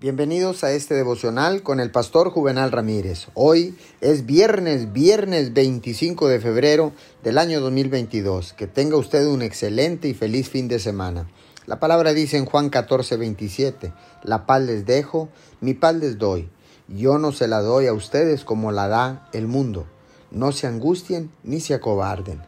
Bienvenidos 0.00 0.64
a 0.64 0.72
este 0.72 0.94
devocional 0.94 1.62
con 1.62 1.78
el 1.78 1.90
pastor 1.90 2.30
Juvenal 2.30 2.72
Ramírez. 2.72 3.28
Hoy 3.34 3.76
es 4.00 4.24
viernes, 4.24 4.94
viernes 4.94 5.52
25 5.52 6.26
de 6.26 6.40
febrero 6.40 6.92
del 7.22 7.36
año 7.36 7.60
2022. 7.60 8.54
Que 8.54 8.66
tenga 8.66 8.96
usted 8.96 9.26
un 9.26 9.42
excelente 9.42 10.08
y 10.08 10.14
feliz 10.14 10.48
fin 10.48 10.68
de 10.68 10.78
semana. 10.78 11.28
La 11.66 11.80
palabra 11.80 12.14
dice 12.14 12.38
en 12.38 12.46
Juan 12.46 12.70
14, 12.70 13.18
27, 13.18 13.92
La 14.22 14.46
paz 14.46 14.62
les 14.62 14.86
dejo, 14.86 15.28
mi 15.60 15.74
paz 15.74 15.94
les 15.96 16.16
doy. 16.16 16.48
Yo 16.88 17.18
no 17.18 17.30
se 17.32 17.46
la 17.46 17.60
doy 17.60 17.86
a 17.86 17.92
ustedes 17.92 18.42
como 18.42 18.72
la 18.72 18.88
da 18.88 19.28
el 19.34 19.48
mundo. 19.48 19.84
No 20.30 20.52
se 20.52 20.66
angustien 20.66 21.30
ni 21.42 21.60
se 21.60 21.74
acobarden. 21.74 22.40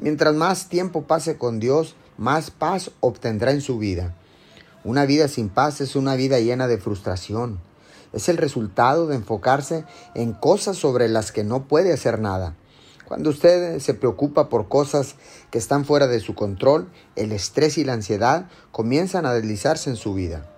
Mientras 0.00 0.34
más 0.34 0.68
tiempo 0.68 1.04
pase 1.04 1.38
con 1.38 1.60
Dios, 1.60 1.94
más 2.18 2.50
paz 2.50 2.90
obtendrá 2.98 3.52
en 3.52 3.60
su 3.60 3.78
vida. 3.78 4.16
Una 4.84 5.06
vida 5.06 5.28
sin 5.28 5.48
paz 5.48 5.80
es 5.80 5.96
una 5.96 6.14
vida 6.14 6.38
llena 6.40 6.68
de 6.68 6.76
frustración. 6.76 7.58
Es 8.12 8.28
el 8.28 8.36
resultado 8.36 9.06
de 9.06 9.16
enfocarse 9.16 9.86
en 10.14 10.34
cosas 10.34 10.76
sobre 10.76 11.08
las 11.08 11.32
que 11.32 11.42
no 11.42 11.66
puede 11.66 11.90
hacer 11.90 12.20
nada. 12.20 12.54
Cuando 13.06 13.30
usted 13.30 13.78
se 13.80 13.94
preocupa 13.94 14.50
por 14.50 14.68
cosas 14.68 15.14
que 15.50 15.56
están 15.56 15.86
fuera 15.86 16.06
de 16.06 16.20
su 16.20 16.34
control, 16.34 16.90
el 17.16 17.32
estrés 17.32 17.78
y 17.78 17.84
la 17.84 17.94
ansiedad 17.94 18.50
comienzan 18.72 19.24
a 19.24 19.32
deslizarse 19.32 19.88
en 19.88 19.96
su 19.96 20.12
vida. 20.12 20.53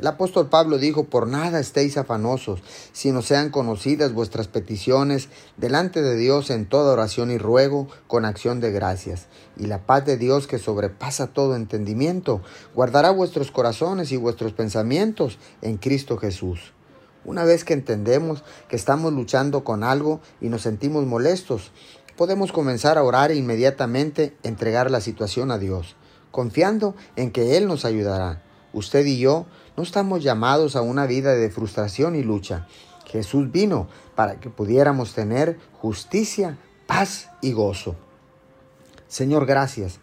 El 0.00 0.06
apóstol 0.06 0.48
Pablo 0.48 0.78
dijo, 0.78 1.04
por 1.04 1.26
nada 1.26 1.60
estéis 1.60 1.98
afanosos, 1.98 2.62
sino 2.90 3.20
sean 3.20 3.50
conocidas 3.50 4.14
vuestras 4.14 4.48
peticiones 4.48 5.28
delante 5.58 6.00
de 6.00 6.16
Dios 6.16 6.48
en 6.48 6.64
toda 6.64 6.94
oración 6.94 7.30
y 7.30 7.36
ruego 7.36 7.86
con 8.06 8.24
acción 8.24 8.60
de 8.60 8.72
gracias. 8.72 9.26
Y 9.58 9.66
la 9.66 9.84
paz 9.84 10.06
de 10.06 10.16
Dios 10.16 10.46
que 10.46 10.58
sobrepasa 10.58 11.26
todo 11.26 11.54
entendimiento, 11.54 12.40
guardará 12.74 13.10
vuestros 13.10 13.50
corazones 13.50 14.10
y 14.10 14.16
vuestros 14.16 14.54
pensamientos 14.54 15.38
en 15.60 15.76
Cristo 15.76 16.16
Jesús. 16.16 16.72
Una 17.26 17.44
vez 17.44 17.66
que 17.66 17.74
entendemos 17.74 18.42
que 18.68 18.76
estamos 18.76 19.12
luchando 19.12 19.64
con 19.64 19.84
algo 19.84 20.22
y 20.40 20.48
nos 20.48 20.62
sentimos 20.62 21.04
molestos, 21.04 21.72
podemos 22.16 22.52
comenzar 22.52 22.96
a 22.96 23.02
orar 23.02 23.32
e 23.32 23.36
inmediatamente 23.36 24.34
entregar 24.44 24.90
la 24.90 25.02
situación 25.02 25.50
a 25.50 25.58
Dios, 25.58 25.94
confiando 26.30 26.94
en 27.16 27.32
que 27.32 27.58
Él 27.58 27.66
nos 27.66 27.84
ayudará. 27.84 28.40
Usted 28.72 29.04
y 29.06 29.18
yo 29.18 29.46
no 29.76 29.82
estamos 29.82 30.22
llamados 30.22 30.76
a 30.76 30.82
una 30.82 31.06
vida 31.06 31.34
de 31.34 31.50
frustración 31.50 32.16
y 32.16 32.22
lucha. 32.22 32.66
Jesús 33.06 33.50
vino 33.50 33.88
para 34.14 34.38
que 34.38 34.50
pudiéramos 34.50 35.14
tener 35.14 35.58
justicia, 35.80 36.58
paz 36.86 37.30
y 37.40 37.52
gozo. 37.52 37.96
Señor, 39.08 39.46
gracias, 39.46 39.98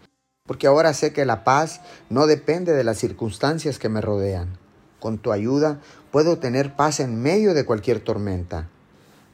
porque 0.46 0.66
ahora 0.66 0.92
sé 0.92 1.12
que 1.12 1.24
la 1.24 1.44
paz 1.44 1.80
no 2.10 2.26
depende 2.26 2.72
de 2.74 2.84
las 2.84 2.98
circunstancias 2.98 3.78
que 3.78 3.88
me 3.88 4.00
rodean. 4.00 4.58
Con 5.00 5.18
tu 5.18 5.32
ayuda 5.32 5.80
puedo 6.10 6.38
tener 6.38 6.74
paz 6.76 7.00
en 7.00 7.22
medio 7.22 7.54
de 7.54 7.64
cualquier 7.64 8.00
tormenta. 8.00 8.68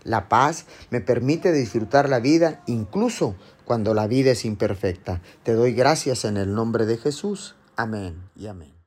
La 0.04 0.28
paz 0.28 0.66
me 0.90 1.00
permite 1.00 1.50
disfrutar 1.52 2.08
la 2.08 2.20
vida 2.20 2.62
incluso 2.66 3.34
cuando 3.64 3.94
la 3.94 4.06
vida 4.06 4.32
es 4.32 4.44
imperfecta. 4.44 5.22
Te 5.42 5.54
doy 5.54 5.72
gracias 5.72 6.24
en 6.24 6.36
el 6.36 6.54
nombre 6.54 6.84
de 6.84 6.98
Jesús. 6.98 7.56
Amén 7.76 8.28
y 8.36 8.46
amén. 8.46 8.83